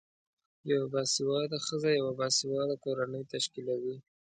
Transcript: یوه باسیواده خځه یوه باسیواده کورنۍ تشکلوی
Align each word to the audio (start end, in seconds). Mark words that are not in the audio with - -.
یوه 0.71 0.87
باسیواده 0.93 1.57
خځه 1.65 1.89
یوه 1.99 2.11
باسیواده 2.19 2.75
کورنۍ 2.83 3.23
تشکلوی 3.33 3.95